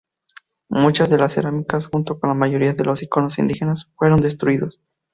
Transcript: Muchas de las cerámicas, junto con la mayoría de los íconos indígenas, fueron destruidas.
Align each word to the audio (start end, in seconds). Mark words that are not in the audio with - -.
Muchas 0.71 1.11
de 1.11 1.19
las 1.19 1.33
cerámicas, 1.33 1.85
junto 1.85 2.19
con 2.19 2.29
la 2.29 2.33
mayoría 2.33 2.73
de 2.73 2.83
los 2.85 3.03
íconos 3.03 3.37
indígenas, 3.37 3.91
fueron 3.97 4.19
destruidas. 4.19 4.81